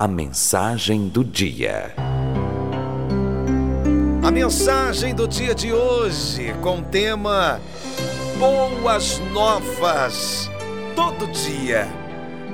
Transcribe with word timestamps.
A 0.00 0.06
mensagem 0.06 1.08
do 1.08 1.24
dia. 1.24 1.92
A 4.22 4.30
mensagem 4.30 5.12
do 5.12 5.26
dia 5.26 5.52
de 5.56 5.72
hoje 5.72 6.54
com 6.62 6.78
o 6.78 6.82
tema 6.84 7.60
Boas 8.38 9.18
Novas 9.32 10.48
todo 10.94 11.26
dia. 11.32 11.88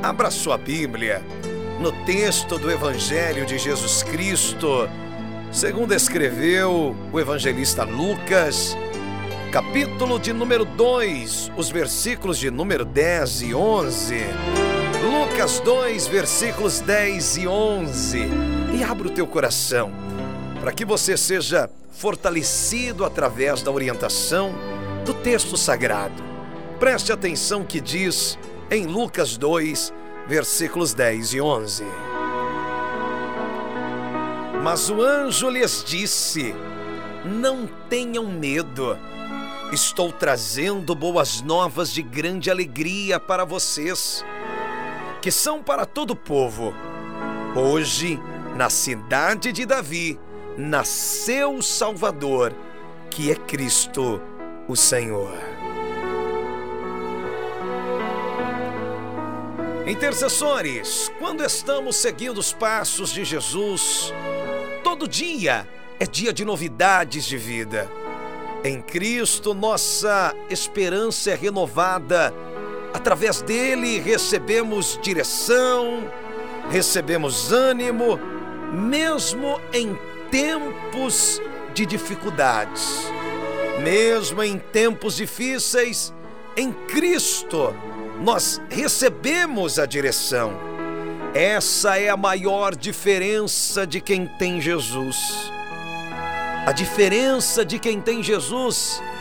Abra 0.03 0.31
sua 0.31 0.57
Bíblia 0.57 1.23
no 1.79 1.93
texto 2.07 2.59
do 2.59 2.71
Evangelho 2.71 3.45
de 3.45 3.59
Jesus 3.59 4.03
Cristo, 4.03 4.89
segundo 5.53 5.93
escreveu 5.93 6.97
o 7.13 7.21
evangelista 7.21 7.85
Lucas, 7.85 8.75
capítulo 9.53 10.19
de 10.19 10.33
número 10.33 10.65
2, 10.65 11.53
os 11.59 11.69
versículos 11.69 12.39
de 12.39 12.51
número 12.51 12.87
10 12.87 13.43
e 13.43 13.55
11. 13.55 14.64
Lucas 15.05 15.61
2, 15.61 16.07
versículos 16.07 16.81
10 16.81 17.37
e 17.37 17.47
11. 17.47 18.21
E 18.73 18.83
abra 18.83 19.09
o 19.09 19.11
teu 19.11 19.27
coração 19.27 19.93
para 20.59 20.73
que 20.73 20.83
você 20.83 21.15
seja 21.15 21.69
fortalecido 21.93 23.05
através 23.05 23.63
da 23.63 23.71
orientação 23.71 24.55
do 25.05 25.13
texto 25.13 25.59
sagrado. 25.59 26.23
Preste 26.81 27.13
atenção 27.13 27.65
que 27.65 27.83
diz 27.83 28.39
em 28.71 28.87
Lucas 28.87 29.37
2, 29.37 29.93
versículos 30.27 30.95
10 30.95 31.35
e 31.35 31.41
11. 31.43 31.85
Mas 34.63 34.89
o 34.89 35.03
anjo 35.03 35.51
lhes 35.51 35.85
disse: 35.87 36.55
Não 37.27 37.69
tenham 37.91 38.27
medo. 38.27 38.99
Estou 39.71 40.11
trazendo 40.11 40.95
boas 40.95 41.43
novas 41.43 41.93
de 41.93 42.03
grande 42.03 42.51
alegria 42.51 43.21
para 43.21 43.45
vocês 43.45 44.25
que 45.25 45.31
são 45.31 45.63
para 45.63 45.87
todo 45.87 46.11
o 46.11 46.17
povo. 46.17 46.75
Hoje, 47.57 48.21
na 48.57 48.69
cidade 48.69 49.53
de 49.53 49.65
Davi, 49.65 50.21
nasceu 50.55 51.55
o 51.55 51.63
Salvador, 51.63 52.55
que 53.09 53.31
é 53.31 53.35
Cristo, 53.35 54.21
o 54.69 54.77
Senhor. 54.77 55.33
Intercessores, 59.87 61.11
quando 61.19 61.43
estamos 61.43 61.97
seguindo 61.97 62.37
os 62.37 62.53
passos 62.53 63.11
de 63.11 63.25
Jesus, 63.25 64.13
todo 64.83 65.09
dia 65.09 65.67
é 65.99 66.05
dia 66.05 66.35
de 66.35 66.45
novidades 66.45 67.25
de 67.25 67.39
vida. 67.39 67.91
Em 68.63 68.83
Cristo, 68.83 69.55
nossa 69.55 70.35
esperança 70.51 71.31
é 71.31 71.35
renovada 71.35 72.31
Através 72.95 73.43
dele 73.43 73.99
recebemos 73.99 74.97
direção, 75.03 76.09
recebemos 76.71 77.53
ânimo, 77.53 78.21
mesmo 78.73 79.61
em 79.73 79.99
tempos 80.31 81.43
de 81.75 81.85
dificuldades. 81.85 83.07
Mesmo 83.83 84.45
em 84.45 84.59
tempos 84.59 85.17
difíceis, 85.17 86.15
em 86.57 86.73
Cristo 86.73 87.75
nós 88.23 88.63
recebemos 88.71 89.81
a 89.81 89.87
direção. 89.87 90.53
Essa 91.35 91.99
é 91.99 92.09
a 92.09 92.17
maior 92.17 92.77
diferença 92.77 93.85
de 93.85 94.01
quem 94.01 94.25
tem 94.39 94.61
Jesus. 94.61 95.51
A 96.65 96.71
diferença 96.71 97.65
de 97.65 97.77
quem 97.81 98.01
tem 98.01 98.23
Jesus 98.23 99.03
é 99.03 99.14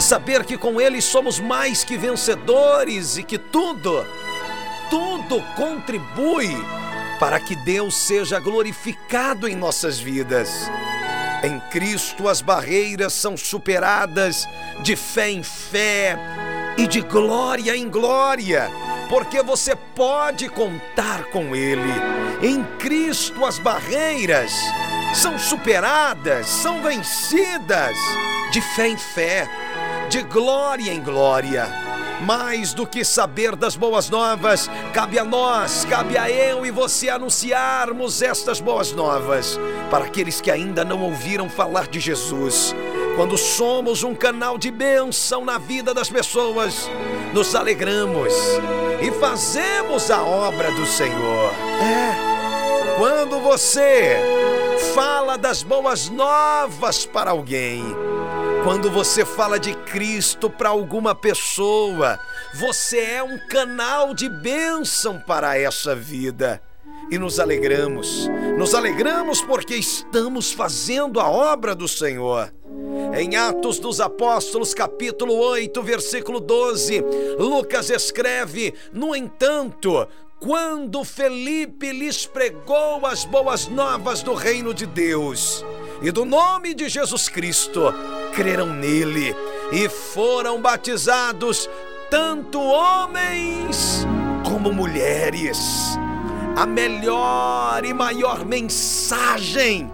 saber 0.00 0.44
que 0.44 0.56
com 0.56 0.80
Ele 0.80 1.00
somos 1.02 1.38
mais 1.38 1.84
que 1.84 1.96
vencedores 1.96 3.18
e 3.18 3.22
que 3.22 3.38
tudo, 3.38 4.06
tudo 4.88 5.42
contribui 5.54 6.50
para 7.20 7.38
que 7.38 7.54
Deus 7.54 7.94
seja 7.96 8.40
glorificado 8.40 9.46
em 9.46 9.54
nossas 9.54 9.98
vidas. 9.98 10.70
Em 11.44 11.60
Cristo 11.70 12.28
as 12.28 12.40
barreiras 12.40 13.12
são 13.12 13.36
superadas 13.36 14.48
de 14.80 14.96
fé 14.96 15.30
em 15.30 15.42
fé 15.42 16.16
e 16.76 16.86
de 16.86 17.00
glória 17.00 17.76
em 17.76 17.88
glória, 17.88 18.70
porque 19.08 19.42
você 19.42 19.76
pode 19.76 20.48
contar 20.48 21.24
com 21.26 21.54
Ele. 21.54 21.92
Em 22.42 22.64
Cristo 22.78 23.44
as 23.44 23.58
barreiras 23.58 24.52
são 25.14 25.38
superadas, 25.38 26.46
são 26.46 26.82
vencidas 26.82 27.96
de 28.52 28.60
fé 28.60 28.88
em 28.88 28.96
fé 28.96 29.48
de 30.12 30.22
glória 30.24 30.92
em 30.92 31.00
glória. 31.00 31.66
Mais 32.20 32.74
do 32.74 32.86
que 32.86 33.02
saber 33.02 33.56
das 33.56 33.74
boas 33.74 34.10
novas, 34.10 34.70
cabe 34.92 35.18
a 35.18 35.24
nós, 35.24 35.86
cabe 35.88 36.18
a 36.18 36.30
eu 36.30 36.66
e 36.66 36.70
você 36.70 37.08
anunciarmos 37.08 38.20
estas 38.20 38.60
boas 38.60 38.92
novas 38.92 39.58
para 39.90 40.04
aqueles 40.04 40.38
que 40.38 40.50
ainda 40.50 40.84
não 40.84 41.00
ouviram 41.00 41.48
falar 41.48 41.88
de 41.88 41.98
Jesus. 41.98 42.74
Quando 43.16 43.38
somos 43.38 44.02
um 44.02 44.14
canal 44.14 44.58
de 44.58 44.70
bênção 44.70 45.46
na 45.46 45.56
vida 45.56 45.94
das 45.94 46.10
pessoas, 46.10 46.90
nos 47.32 47.54
alegramos 47.54 48.34
e 49.00 49.10
fazemos 49.12 50.10
a 50.10 50.22
obra 50.22 50.70
do 50.72 50.84
Senhor. 50.84 51.52
É, 51.80 52.98
quando 52.98 53.40
você 53.40 54.18
fala 54.94 55.38
das 55.38 55.62
boas 55.62 56.10
novas 56.10 57.06
para 57.06 57.30
alguém, 57.30 57.82
quando 58.62 58.90
você 58.90 59.24
fala 59.24 59.58
de 59.58 59.74
Cristo 59.74 60.48
para 60.48 60.68
alguma 60.68 61.14
pessoa, 61.14 62.18
você 62.54 62.98
é 62.98 63.22
um 63.22 63.36
canal 63.48 64.14
de 64.14 64.28
bênção 64.28 65.18
para 65.18 65.58
essa 65.58 65.96
vida. 65.96 66.62
E 67.10 67.18
nos 67.18 67.40
alegramos, 67.40 68.28
nos 68.56 68.74
alegramos 68.74 69.42
porque 69.42 69.74
estamos 69.74 70.52
fazendo 70.52 71.20
a 71.20 71.28
obra 71.28 71.74
do 71.74 71.88
Senhor. 71.88 72.52
Em 73.18 73.36
Atos 73.36 73.78
dos 73.78 74.00
Apóstolos, 74.00 74.72
capítulo 74.72 75.34
8, 75.34 75.82
versículo 75.82 76.40
12, 76.40 77.04
Lucas 77.38 77.90
escreve: 77.90 78.72
No 78.92 79.14
entanto, 79.14 80.06
quando 80.40 81.04
Felipe 81.04 81.92
lhes 81.92 82.26
pregou 82.26 83.04
as 83.04 83.24
boas 83.24 83.66
novas 83.66 84.22
do 84.22 84.34
reino 84.34 84.72
de 84.72 84.86
Deus 84.86 85.64
e 86.02 86.10
do 86.10 86.24
nome 86.24 86.74
de 86.74 86.88
Jesus 86.88 87.28
Cristo, 87.28 87.94
creram 88.34 88.66
nele 88.66 89.34
e 89.72 89.88
foram 89.88 90.60
batizados 90.60 91.70
tanto 92.10 92.60
homens 92.60 94.06
como 94.44 94.72
mulheres. 94.72 95.58
A 96.56 96.66
melhor 96.66 97.84
e 97.84 97.94
maior 97.94 98.44
mensagem 98.44 99.90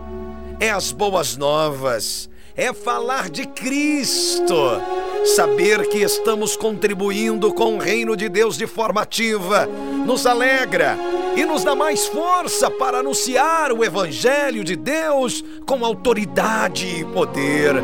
é 0.58 0.70
as 0.70 0.90
boas 0.90 1.36
novas, 1.36 2.28
é 2.56 2.72
falar 2.72 3.28
de 3.28 3.46
Cristo 3.46 4.97
Saber 5.24 5.88
que 5.88 5.98
estamos 5.98 6.56
contribuindo 6.56 7.52
com 7.52 7.74
o 7.74 7.78
reino 7.78 8.16
de 8.16 8.28
Deus 8.28 8.56
de 8.56 8.66
forma 8.66 9.02
ativa 9.02 9.68
nos 10.06 10.26
alegra 10.26 10.96
e 11.36 11.44
nos 11.44 11.62
dá 11.62 11.74
mais 11.74 12.06
força 12.06 12.70
para 12.70 12.98
anunciar 12.98 13.70
o 13.72 13.84
Evangelho 13.84 14.64
de 14.64 14.74
Deus 14.74 15.44
com 15.66 15.84
autoridade 15.84 16.86
e 16.86 17.04
poder. 17.04 17.74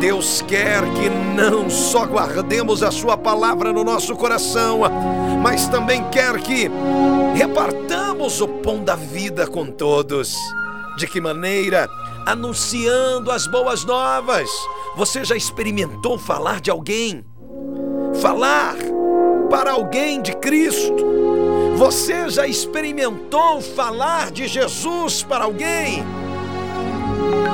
Deus 0.00 0.42
quer 0.42 0.82
que 0.94 1.08
não 1.34 1.68
só 1.68 2.06
guardemos 2.06 2.82
a 2.82 2.90
Sua 2.90 3.16
palavra 3.16 3.72
no 3.72 3.84
nosso 3.84 4.16
coração, 4.16 4.80
mas 5.42 5.68
também 5.68 6.02
quer 6.10 6.40
que 6.40 6.70
repartamos 7.34 8.40
o 8.40 8.48
pão 8.48 8.82
da 8.82 8.96
vida 8.96 9.46
com 9.46 9.66
todos. 9.66 10.34
De 10.96 11.06
que 11.06 11.20
maneira? 11.20 11.88
Anunciando 12.24 13.30
as 13.30 13.46
boas 13.46 13.84
novas 13.84 14.50
você 14.96 15.22
já 15.22 15.36
experimentou 15.36 16.18
falar 16.18 16.58
de 16.58 16.70
alguém? 16.70 17.22
Falar 18.22 18.76
para 19.50 19.72
alguém 19.72 20.22
de 20.22 20.34
Cristo? 20.34 20.96
Você 21.76 22.30
já 22.30 22.46
experimentou 22.46 23.60
falar 23.60 24.30
de 24.30 24.48
Jesus 24.48 25.22
para 25.22 25.44
alguém? 25.44 26.02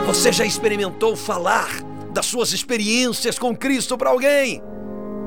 Você 0.06 0.32
já 0.32 0.44
experimentou 0.44 1.16
falar 1.16 1.68
das 2.12 2.26
suas 2.26 2.52
experiências 2.52 3.36
com 3.40 3.56
Cristo 3.56 3.98
para 3.98 4.10
alguém? 4.10 4.62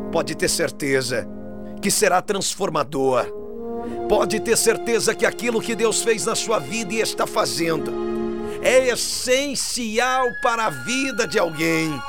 Pode 0.09 0.35
ter 0.35 0.47
certeza 0.47 1.27
que 1.81 1.91
será 1.91 2.21
transformador. 2.21 3.25
Pode 4.07 4.39
ter 4.39 4.55
certeza 4.55 5.13
que 5.13 5.25
aquilo 5.25 5.59
que 5.59 5.75
Deus 5.75 6.01
fez 6.01 6.25
na 6.25 6.33
sua 6.33 6.59
vida 6.59 6.93
e 6.93 7.01
está 7.01 7.27
fazendo 7.27 8.04
é 8.65 8.87
essencial 8.87 10.33
para 10.41 10.65
a 10.65 10.69
vida 10.71 11.27
de 11.27 11.37
alguém. 11.37 12.01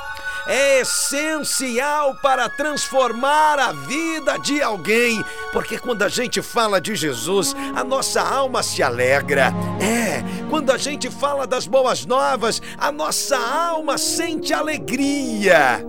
É 0.47 0.81
essencial 0.81 2.15
para 2.23 2.49
transformar 2.49 3.59
a 3.59 3.73
vida 3.73 4.39
de 4.39 4.63
alguém, 4.63 5.23
porque 5.53 5.79
quando 5.79 6.03
a 6.03 6.09
gente 6.09 6.41
fala 6.41 6.81
de 6.81 6.95
Jesus, 6.95 7.55
a 7.75 7.85
nossa 7.85 8.23
alma 8.23 8.63
se 8.63 8.83
alegra. 8.83 9.53
É, 9.81 10.25
quando 10.49 10.71
a 10.71 10.79
gente 10.79 11.11
fala 11.11 11.47
das 11.47 11.67
boas 11.67 12.07
novas, 12.07 12.63
a 12.79 12.91
nossa 12.91 13.37
alma 13.37 13.99
sente 13.99 14.55
alegria. 14.55 15.85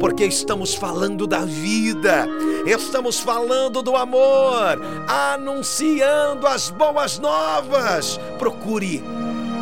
porque 0.00 0.24
estamos 0.24 0.74
falando 0.74 1.26
da 1.26 1.40
vida, 1.40 2.26
estamos 2.66 3.20
falando 3.20 3.82
do 3.82 3.96
amor, 3.96 4.80
anunciando 5.06 6.46
as 6.46 6.70
boas 6.70 7.18
novas. 7.18 8.18
Procure, 8.38 9.02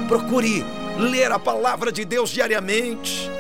procure 0.07 0.65
ler 0.99 1.31
a 1.33 1.39
palavra 1.39 1.91
de 1.91 2.05
Deus 2.05 2.31
diariamente. 2.31 3.31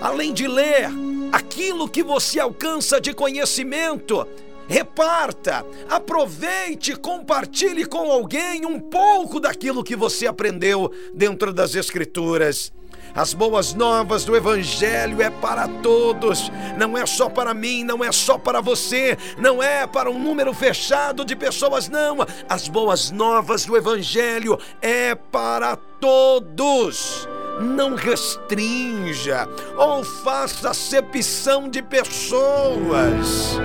Além 0.00 0.32
de 0.32 0.46
ler 0.46 0.88
aquilo 1.32 1.88
que 1.88 2.02
você 2.02 2.40
alcança 2.40 3.00
de 3.00 3.12
conhecimento, 3.12 4.26
reparta, 4.66 5.64
aproveite, 5.88 6.96
compartilhe 6.96 7.84
com 7.84 8.10
alguém 8.10 8.64
um 8.64 8.80
pouco 8.80 9.40
daquilo 9.40 9.84
que 9.84 9.96
você 9.96 10.26
aprendeu 10.26 10.90
dentro 11.14 11.52
das 11.52 11.74
Escrituras. 11.74 12.72
As 13.14 13.34
boas 13.34 13.74
novas 13.74 14.24
do 14.24 14.36
Evangelho 14.36 15.20
é 15.20 15.30
para 15.30 15.66
todos, 15.82 16.50
não 16.76 16.96
é 16.96 17.04
só 17.06 17.28
para 17.28 17.52
mim, 17.54 17.84
não 17.84 18.04
é 18.04 18.12
só 18.12 18.38
para 18.38 18.60
você, 18.60 19.16
não 19.36 19.62
é 19.62 19.86
para 19.86 20.10
um 20.10 20.18
número 20.18 20.52
fechado 20.52 21.24
de 21.24 21.34
pessoas, 21.34 21.88
não. 21.88 22.18
As 22.48 22.68
boas 22.68 23.10
novas 23.10 23.64
do 23.64 23.76
Evangelho 23.76 24.58
é 24.80 25.14
para 25.14 25.76
todos. 26.00 27.28
Não 27.60 27.96
restrinja 27.96 29.48
ou 29.76 30.04
faça 30.04 30.70
acepção 30.70 31.68
de 31.68 31.82
pessoas. 31.82 33.58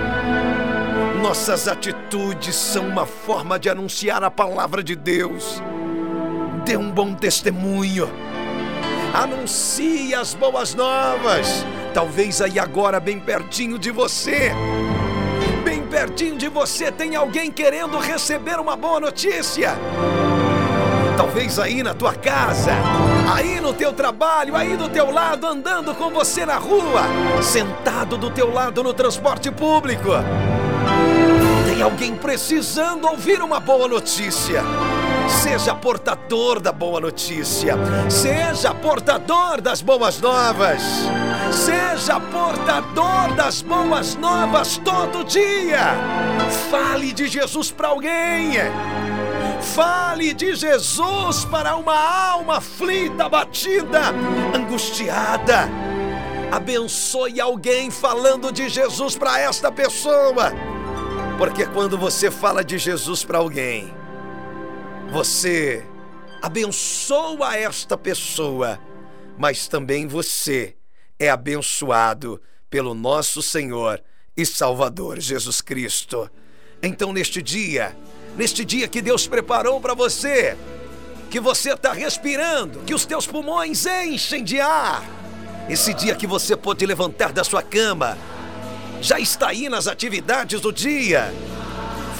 Nossas 1.22 1.68
atitudes 1.68 2.54
são 2.54 2.88
uma 2.88 3.06
forma 3.06 3.58
de 3.58 3.70
anunciar 3.70 4.24
a 4.24 4.30
palavra 4.30 4.82
de 4.82 4.96
Deus. 4.96 5.62
Dê 6.64 6.76
um 6.76 6.90
bom 6.90 7.14
testemunho. 7.14 8.10
Anuncie 9.14 10.12
as 10.12 10.34
boas 10.34 10.74
novas. 10.74 11.64
Talvez 11.94 12.42
aí 12.42 12.58
agora, 12.58 12.98
bem 12.98 13.20
pertinho 13.20 13.78
de 13.78 13.92
você, 13.92 14.50
bem 15.64 15.82
pertinho 15.86 16.36
de 16.36 16.48
você, 16.48 16.90
tem 16.90 17.14
alguém 17.14 17.48
querendo 17.48 17.96
receber 17.96 18.58
uma 18.58 18.74
boa 18.74 18.98
notícia. 18.98 19.78
Talvez 21.16 21.60
aí 21.60 21.80
na 21.80 21.94
tua 21.94 22.12
casa, 22.12 22.72
aí 23.32 23.60
no 23.60 23.72
teu 23.72 23.92
trabalho, 23.92 24.56
aí 24.56 24.76
do 24.76 24.88
teu 24.88 25.12
lado, 25.12 25.46
andando 25.46 25.94
com 25.94 26.10
você 26.10 26.44
na 26.44 26.56
rua, 26.56 27.02
sentado 27.40 28.18
do 28.18 28.30
teu 28.30 28.52
lado 28.52 28.82
no 28.82 28.92
transporte 28.92 29.48
público. 29.48 30.10
Tem 31.68 31.80
alguém 31.80 32.16
precisando 32.16 33.06
ouvir 33.06 33.40
uma 33.40 33.60
boa 33.60 33.86
notícia. 33.86 34.64
Seja 35.28 35.74
portador 35.74 36.60
da 36.60 36.72
boa 36.72 37.00
notícia. 37.00 37.74
Seja 38.08 38.74
portador 38.74 39.60
das 39.60 39.80
boas 39.82 40.20
novas. 40.20 40.82
Seja 41.52 42.18
portador 42.20 43.34
das 43.36 43.62
boas 43.62 44.14
novas 44.16 44.78
todo 44.78 45.24
dia. 45.24 45.94
Fale 46.70 47.12
de 47.12 47.26
Jesus 47.28 47.70
para 47.70 47.88
alguém. 47.88 48.52
Fale 49.74 50.34
de 50.34 50.54
Jesus 50.54 51.44
para 51.46 51.76
uma 51.76 51.96
alma 51.96 52.58
aflita, 52.58 53.28
batida, 53.28 54.00
angustiada. 54.54 55.68
Abençoe 56.52 57.40
alguém 57.40 57.90
falando 57.90 58.52
de 58.52 58.68
Jesus 58.68 59.16
para 59.16 59.40
esta 59.40 59.72
pessoa. 59.72 60.52
Porque 61.36 61.66
quando 61.66 61.98
você 61.98 62.30
fala 62.30 62.62
de 62.62 62.78
Jesus 62.78 63.24
para 63.24 63.38
alguém, 63.38 63.92
você 65.10 65.84
abençoa 66.42 67.56
esta 67.56 67.96
pessoa, 67.96 68.78
mas 69.38 69.68
também 69.68 70.06
você 70.06 70.76
é 71.18 71.30
abençoado 71.30 72.40
pelo 72.68 72.94
nosso 72.94 73.40
Senhor 73.40 74.02
e 74.36 74.44
Salvador 74.44 75.20
Jesus 75.20 75.60
Cristo. 75.60 76.30
Então, 76.82 77.12
neste 77.12 77.40
dia, 77.40 77.96
neste 78.36 78.64
dia 78.64 78.88
que 78.88 79.00
Deus 79.00 79.26
preparou 79.26 79.80
para 79.80 79.94
você, 79.94 80.56
que 81.30 81.40
você 81.40 81.72
está 81.72 81.92
respirando, 81.92 82.80
que 82.80 82.94
os 82.94 83.06
teus 83.06 83.26
pulmões 83.26 83.86
enchem 83.86 84.44
de 84.44 84.60
ar, 84.60 85.02
esse 85.68 85.94
dia 85.94 86.14
que 86.14 86.26
você 86.26 86.56
pode 86.56 86.84
levantar 86.84 87.32
da 87.32 87.42
sua 87.42 87.62
cama, 87.62 88.18
já 89.00 89.18
está 89.18 89.48
aí 89.48 89.68
nas 89.68 89.86
atividades 89.86 90.60
do 90.60 90.72
dia. 90.72 91.32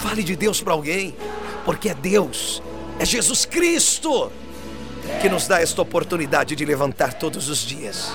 Fale 0.03 0.23
de 0.23 0.35
Deus 0.35 0.61
para 0.61 0.73
alguém, 0.73 1.15
porque 1.65 1.91
é 1.91 1.95
Deus, 1.95 2.63
é 2.99 3.05
Jesus 3.05 3.45
Cristo 3.45 4.31
que 5.21 5.29
nos 5.29 5.47
dá 5.47 5.61
esta 5.61 5.83
oportunidade 5.83 6.57
de 6.57 6.65
levantar 6.65 7.15
todos 7.15 7.49
os 7.49 7.59
dias. 7.59 8.13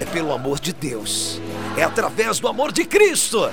É 0.00 0.04
pelo 0.04 0.32
amor 0.32 0.58
de 0.58 0.72
Deus, 0.72 1.40
é 1.76 1.82
através 1.84 2.40
do 2.40 2.48
amor 2.48 2.72
de 2.72 2.84
Cristo 2.84 3.50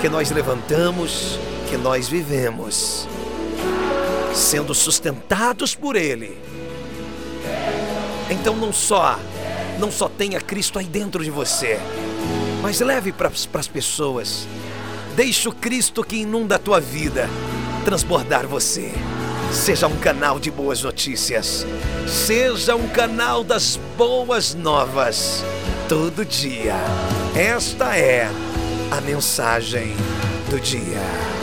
que 0.00 0.08
nós 0.08 0.30
levantamos, 0.30 1.38
que 1.70 1.76
nós 1.76 2.08
vivemos, 2.08 3.06
sendo 4.34 4.74
sustentados 4.74 5.74
por 5.74 5.94
Ele. 5.94 6.36
Então 8.28 8.56
não 8.56 8.72
só, 8.72 9.18
não 9.78 9.92
só 9.92 10.08
tenha 10.08 10.40
Cristo 10.40 10.78
aí 10.78 10.86
dentro 10.86 11.22
de 11.22 11.30
você, 11.30 11.78
mas 12.60 12.80
leve 12.80 13.12
para 13.12 13.28
as 13.28 13.68
pessoas. 13.68 14.46
Deixe 15.14 15.48
o 15.48 15.52
Cristo 15.52 16.02
que 16.02 16.16
inunda 16.16 16.56
a 16.56 16.58
tua 16.58 16.80
vida 16.80 17.30
transbordar 17.84 18.46
você. 18.46 18.92
Seja 19.56 19.88
um 19.88 19.96
canal 19.96 20.38
de 20.38 20.50
boas 20.50 20.82
notícias. 20.82 21.66
Seja 22.06 22.76
um 22.76 22.86
canal 22.88 23.42
das 23.42 23.80
boas 23.96 24.54
novas. 24.54 25.42
Todo 25.88 26.24
dia. 26.24 26.74
Esta 27.34 27.96
é 27.96 28.28
a 28.92 29.00
mensagem 29.00 29.96
do 30.50 30.60
dia. 30.60 31.35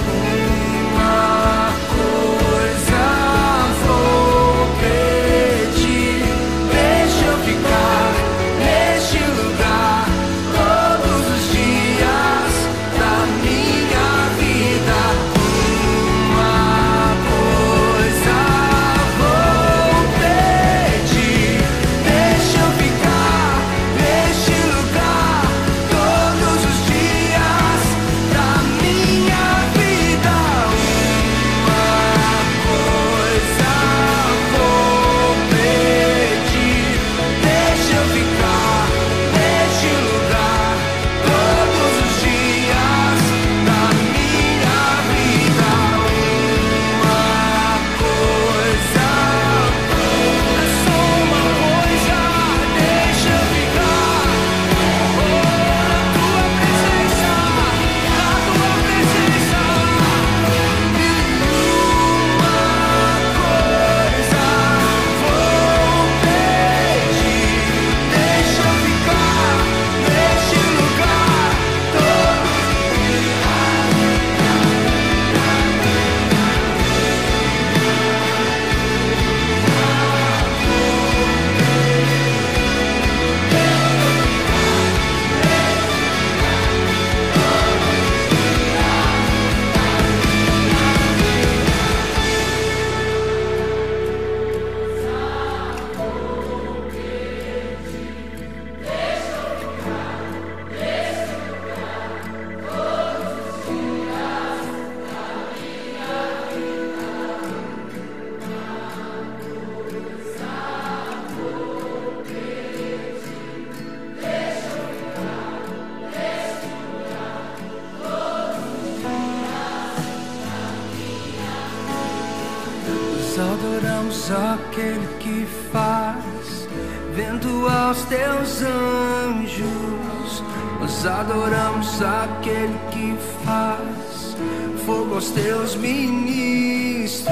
Nós 123.35 123.39
adoramos 123.39 124.31
aquele 124.31 125.07
que 125.19 125.47
faz 125.71 126.69
vento 127.15 127.67
aos 127.67 128.03
teus 128.05 128.61
anjos. 128.61 130.43
Nós 130.79 131.03
adoramos 131.03 131.99
aquele 132.03 132.77
que 132.91 133.17
faz 133.43 134.37
fogo 134.85 135.15
aos 135.15 135.31
teus 135.31 135.75
ministros. 135.75 137.25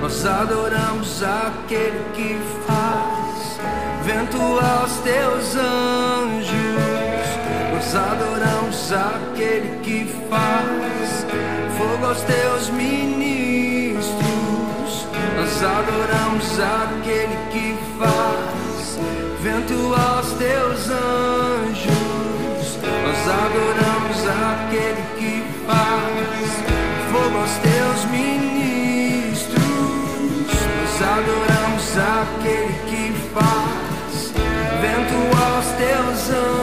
Nós 0.00 0.26
adoramos 0.26 1.22
aquele 1.22 2.04
que 2.12 2.36
faz 2.66 3.60
vento 4.02 4.42
aos 4.42 4.92
teus 5.04 5.54
anjos. 5.54 6.50
Nós 7.74 7.94
adoramos 7.94 8.92
aquele 8.92 9.78
que 9.84 10.12
faz 10.28 11.26
fogo 11.78 12.06
aos 12.06 12.22
teus 12.22 12.70
ministros. 12.70 13.09
Nós 15.60 15.72
adoramos 15.72 16.58
aquele 16.58 17.36
que 17.52 17.76
faz 17.98 18.98
vento 19.42 19.94
aos 19.94 20.32
teus 20.32 20.88
anjos. 20.88 22.78
Nós 23.04 23.28
adoramos 23.28 24.26
aquele 24.56 25.02
que 25.18 25.44
faz 25.66 26.50
fogo 27.12 27.38
aos 27.40 27.54
teus 27.58 28.00
ministros. 28.10 29.54
Nós 30.80 30.96
adoramos 31.02 31.84
aquele 31.98 32.72
que 32.88 33.12
faz 33.34 34.32
vento 34.80 35.18
aos 35.36 35.66
teus 35.76 36.30
anjos. 36.30 36.59